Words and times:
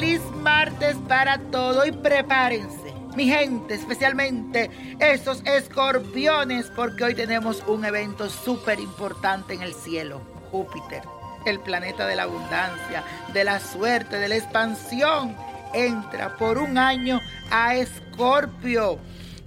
felicidades 0.00 0.96
para 1.08 1.38
todo 1.50 1.84
y 1.84 1.92
prepárense. 1.92 2.94
Mi 3.16 3.26
gente, 3.26 3.74
especialmente 3.74 4.70
esos 4.98 5.42
escorpiones, 5.44 6.72
porque 6.74 7.04
hoy 7.04 7.14
tenemos 7.14 7.62
un 7.66 7.84
evento 7.84 8.30
súper 8.30 8.80
importante 8.80 9.52
en 9.52 9.62
el 9.62 9.74
cielo, 9.74 10.22
Júpiter, 10.50 11.02
el 11.44 11.60
planeta 11.60 12.06
de 12.06 12.16
la 12.16 12.22
abundancia, 12.22 13.04
de 13.34 13.44
la 13.44 13.60
suerte, 13.60 14.18
de 14.18 14.28
la 14.28 14.36
expansión, 14.36 15.36
entra 15.74 16.36
por 16.36 16.56
un 16.56 16.78
año 16.78 17.20
a 17.50 17.74
Escorpio 17.74 18.98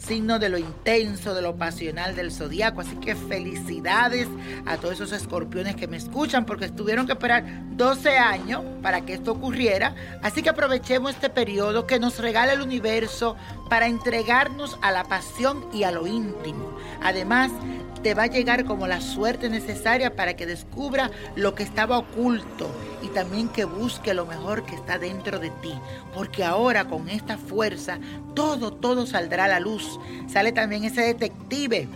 signo 0.05 0.37
de 0.37 0.49
lo 0.49 0.57
intenso, 0.57 1.33
de 1.33 1.41
lo 1.41 1.55
pasional 1.55 2.15
del 2.15 2.31
zodiaco. 2.31 2.81
Así 2.81 2.95
que 2.97 3.15
felicidades 3.15 4.27
a 4.65 4.77
todos 4.77 4.95
esos 4.95 5.11
escorpiones 5.13 5.75
que 5.75 5.87
me 5.87 5.97
escuchan 5.97 6.45
porque 6.45 6.69
tuvieron 6.69 7.05
que 7.05 7.13
esperar 7.13 7.43
12 7.71 8.17
años 8.17 8.61
para 8.81 9.01
que 9.01 9.13
esto 9.13 9.31
ocurriera. 9.31 9.95
Así 10.21 10.43
que 10.43 10.49
aprovechemos 10.49 11.11
este 11.11 11.29
periodo 11.29 11.87
que 11.87 11.99
nos 11.99 12.19
regala 12.19 12.53
el 12.53 12.61
universo 12.61 13.35
para 13.69 13.87
entregarnos 13.87 14.77
a 14.81 14.91
la 14.91 15.05
pasión 15.05 15.65
y 15.73 15.83
a 15.83 15.91
lo 15.91 16.05
íntimo. 16.05 16.77
Además, 17.01 17.51
te 18.03 18.13
va 18.13 18.23
a 18.23 18.27
llegar 18.27 18.65
como 18.65 18.85
la 18.85 18.99
suerte 18.99 19.49
necesaria 19.49 20.15
para 20.15 20.35
que 20.35 20.45
descubra 20.45 21.09
lo 21.35 21.55
que 21.55 21.63
estaba 21.63 21.97
oculto 21.97 22.69
y 23.01 23.07
también 23.07 23.47
que 23.47 23.63
busque 23.63 24.13
lo 24.13 24.25
mejor 24.25 24.65
que 24.65 24.75
está 24.75 24.99
dentro 24.99 25.39
de 25.39 25.49
ti. 25.49 25.73
Porque 26.13 26.43
ahora 26.43 26.85
con 26.85 27.07
esta 27.07 27.37
fuerza 27.37 27.99
todo, 28.35 28.73
todo 28.73 29.07
saldrá 29.07 29.45
a 29.45 29.47
la 29.47 29.59
luz. 29.61 29.99
Sale 30.27 30.51
también 30.51 30.83
ese 30.83 31.01
detective 31.01 31.87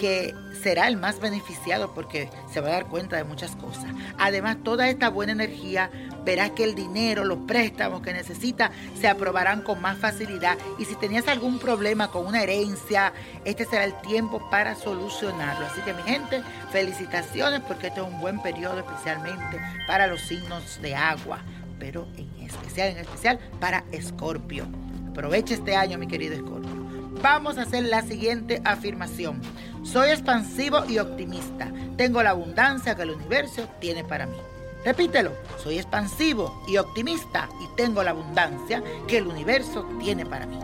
que 0.00 0.34
será 0.62 0.88
el 0.88 0.96
más 0.96 1.20
beneficiado 1.20 1.92
porque 1.92 2.30
se 2.50 2.62
va 2.62 2.68
a 2.68 2.72
dar 2.72 2.86
cuenta 2.86 3.16
de 3.16 3.24
muchas 3.24 3.54
cosas. 3.54 3.84
Además, 4.16 4.56
toda 4.64 4.88
esta 4.88 5.10
buena 5.10 5.32
energía 5.32 5.90
verás 6.24 6.52
que 6.52 6.64
el 6.64 6.74
dinero, 6.74 7.26
los 7.26 7.40
préstamos 7.40 8.00
que 8.00 8.14
necesita 8.14 8.70
se 8.98 9.08
aprobarán 9.08 9.60
con 9.60 9.82
más 9.82 9.98
facilidad. 9.98 10.56
Y 10.78 10.86
si 10.86 10.94
tenías 10.94 11.28
algún 11.28 11.58
problema 11.58 12.10
con 12.10 12.26
una 12.26 12.42
herencia, 12.42 13.12
este 13.44 13.66
será 13.66 13.84
el 13.84 13.92
tiempo 14.00 14.48
para 14.48 14.74
solucionarlo. 14.74 15.66
Así 15.66 15.82
que 15.82 15.92
mi 15.92 16.02
gente, 16.02 16.42
felicitaciones 16.72 17.60
porque 17.60 17.88
este 17.88 18.00
es 18.00 18.06
un 18.06 18.20
buen 18.22 18.40
periodo 18.40 18.78
especialmente 18.78 19.60
para 19.86 20.06
los 20.06 20.22
signos 20.22 20.80
de 20.80 20.96
agua, 20.96 21.40
pero 21.78 22.08
en 22.16 22.46
especial, 22.46 22.88
en 22.88 22.98
especial 22.98 23.38
para 23.60 23.84
Escorpio. 23.92 24.64
Aprovecha 25.10 25.52
este 25.52 25.76
año, 25.76 25.98
mi 25.98 26.06
querido 26.06 26.36
Escorpio. 26.36 26.79
Vamos 27.22 27.58
a 27.58 27.62
hacer 27.62 27.84
la 27.84 28.02
siguiente 28.02 28.62
afirmación. 28.64 29.40
Soy 29.82 30.10
expansivo 30.10 30.84
y 30.88 30.98
optimista. 30.98 31.72
Tengo 31.96 32.22
la 32.22 32.30
abundancia 32.30 32.94
que 32.94 33.02
el 33.02 33.10
universo 33.10 33.68
tiene 33.80 34.04
para 34.04 34.26
mí. 34.26 34.36
Repítelo, 34.84 35.32
soy 35.62 35.76
expansivo 35.76 36.62
y 36.66 36.78
optimista 36.78 37.48
y 37.62 37.76
tengo 37.76 38.02
la 38.02 38.12
abundancia 38.12 38.82
que 39.06 39.18
el 39.18 39.26
universo 39.26 39.86
tiene 39.98 40.24
para 40.24 40.46
mí. 40.46 40.58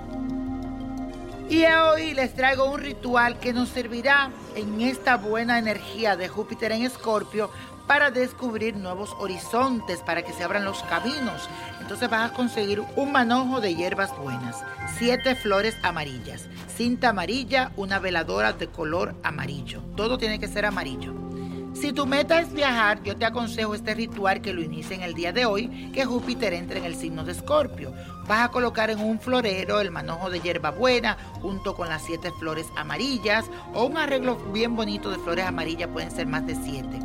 Y 1.49 1.65
hoy 1.65 2.13
les 2.13 2.35
traigo 2.35 2.65
un 2.65 2.81
ritual 2.81 3.39
que 3.39 3.53
nos 3.53 3.69
servirá 3.69 4.31
en 4.57 4.81
esta 4.81 5.17
buena 5.17 5.59
energía 5.59 6.17
de 6.17 6.27
Júpiter 6.27 6.73
en 6.73 6.83
Escorpio 6.83 7.51
para 7.87 8.11
descubrir 8.11 8.75
nuevos 8.75 9.15
horizontes, 9.21 10.01
para 10.01 10.23
que 10.23 10.33
se 10.33 10.43
abran 10.43 10.65
los 10.65 10.83
caminos. 10.83 11.49
Entonces 11.81 12.11
vas 12.11 12.33
a 12.33 12.35
conseguir 12.35 12.83
un 12.97 13.13
manojo 13.13 13.61
de 13.61 13.77
hierbas 13.77 14.17
buenas, 14.19 14.57
siete 14.99 15.37
flores 15.37 15.77
amarillas, 15.85 16.49
cinta 16.75 17.11
amarilla, 17.11 17.71
una 17.77 18.01
veladora 18.01 18.53
de 18.53 18.67
color 18.67 19.15
amarillo. 19.23 19.83
Todo 19.95 20.19
tiene 20.19 20.41
que 20.41 20.49
ser 20.49 20.67
amarillo 20.67 21.15
si 21.77 21.93
tu 21.93 22.07
meta 22.07 22.41
es 22.41 22.53
viajar, 22.55 23.03
yo 23.03 23.17
te 23.17 23.27
aconsejo 23.27 23.75
este 23.75 23.95
ritual 23.95 24.41
que 24.41 24.55
lo 24.55 24.63
inicie 24.63 24.97
en 24.97 25.03
el 25.03 25.13
día 25.13 25.33
de 25.33 25.45
hoy, 25.45 25.91
que 25.93 26.07
Júpiter 26.07 26.55
entre 26.55 26.79
en 26.79 26.87
el 26.87 26.95
signo 26.95 27.23
de 27.23 27.33
Escorpio. 27.33 27.93
Vas 28.29 28.41
a 28.41 28.51
colocar 28.51 28.91
en 28.91 28.99
un 28.99 29.21
florero 29.21 29.81
el 29.81 29.93
manojo 29.93 30.31
de 30.31 30.41
hierbabuena 30.41 31.17
junto 31.41 31.77
con 31.77 31.89
las 31.89 32.03
siete 32.03 32.33
flores 32.33 32.67
amarillas 32.75 33.45
o 33.73 33.85
un 33.85 33.97
arreglo 33.97 34.37
bien 34.53 34.75
bonito 34.75 35.11
de 35.11 35.19
flores 35.19 35.47
amarillas, 35.47 35.89
pueden 35.91 36.11
ser 36.11 36.27
más 36.27 36.45
de 36.45 36.57
siete. 36.57 36.99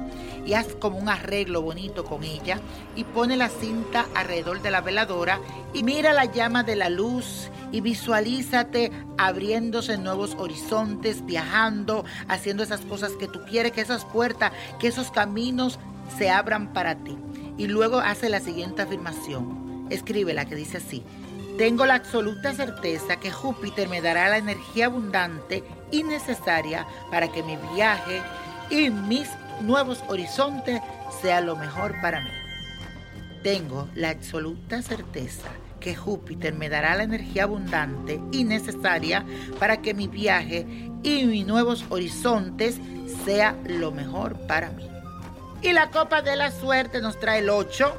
Y 0.47 0.53
haz 0.53 0.73
como 0.79 0.97
un 0.97 1.09
arreglo 1.09 1.61
bonito 1.61 2.05
con 2.05 2.23
ella 2.23 2.59
y 2.95 3.03
pone 3.03 3.37
la 3.37 3.49
cinta 3.49 4.07
alrededor 4.15 4.63
de 4.63 4.71
la 4.71 4.81
veladora 4.81 5.39
y 5.73 5.83
mira 5.83 6.11
la 6.11 6.25
llama 6.25 6.63
de 6.63 6.75
la 6.75 6.89
luz 6.89 7.51
y 7.71 7.81
visualízate 7.81 8.91
abriéndose 9.19 9.99
nuevos 9.99 10.35
horizontes, 10.39 11.23
viajando, 11.23 12.03
haciendo 12.27 12.63
esas 12.63 12.81
cosas 12.81 13.11
que 13.13 13.27
tú 13.27 13.41
quieres, 13.47 13.73
que 13.73 13.81
esas 13.81 14.05
puertas, 14.05 14.51
que 14.79 14.87
esos 14.87 15.11
caminos 15.11 15.77
se 16.17 16.31
abran 16.31 16.73
para 16.73 16.95
ti. 16.95 17.15
Y 17.57 17.67
luego 17.67 17.99
hace 17.99 18.27
la 18.27 18.39
siguiente 18.39 18.81
afirmación. 18.81 19.70
Escríbela 19.91 20.45
que 20.45 20.55
dice 20.55 20.77
así. 20.77 21.03
Tengo 21.57 21.85
la 21.85 21.95
absoluta 21.95 22.53
certeza 22.53 23.17
que 23.17 23.31
Júpiter 23.31 23.87
me 23.89 24.01
dará 24.01 24.29
la 24.29 24.37
energía 24.37 24.87
abundante 24.87 25.63
y 25.91 26.03
necesaria 26.03 26.87
para 27.11 27.31
que 27.31 27.43
mi 27.43 27.57
viaje 27.75 28.21
y 28.69 28.89
mis 28.89 29.29
nuevos 29.61 30.03
horizontes 30.07 30.81
sea 31.21 31.41
lo 31.41 31.55
mejor 31.55 31.99
para 32.01 32.21
mí. 32.21 32.31
Tengo 33.43 33.89
la 33.95 34.09
absoluta 34.09 34.81
certeza 34.81 35.49
que 35.79 35.95
Júpiter 35.95 36.53
me 36.53 36.69
dará 36.69 36.95
la 36.95 37.03
energía 37.03 37.43
abundante 37.43 38.21
y 38.31 38.43
necesaria 38.43 39.25
para 39.59 39.81
que 39.81 39.93
mi 39.93 40.07
viaje 40.07 40.65
y 41.03 41.25
mis 41.25 41.45
nuevos 41.45 41.85
horizontes 41.89 42.79
sea 43.25 43.57
lo 43.65 43.91
mejor 43.91 44.37
para 44.47 44.69
mí. 44.71 44.87
Y 45.61 45.73
la 45.73 45.89
copa 45.89 46.21
de 46.21 46.35
la 46.35 46.51
suerte 46.51 47.01
nos 47.01 47.19
trae 47.19 47.39
el 47.39 47.49
8, 47.49 47.93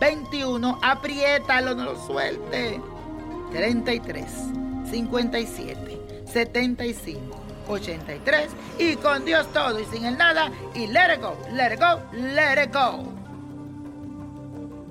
21, 0.00 0.78
apriétalo, 0.82 1.74
no 1.74 1.84
lo 1.84 2.06
suelte. 2.06 2.80
33, 3.52 4.24
57, 4.90 6.24
75, 6.26 7.20
83 7.68 8.48
y 8.78 8.96
con 8.96 9.24
Dios 9.24 9.46
todo 9.52 9.80
y 9.80 9.84
sin 9.86 10.04
el 10.04 10.18
nada 10.18 10.50
y 10.74 10.86
let 10.88 11.14
it 11.14 11.20
go, 11.20 11.36
let 11.52 11.72
it 11.72 11.80
go, 11.80 12.00
let 12.12 12.62
it 12.62 12.72
go. 12.72 13.25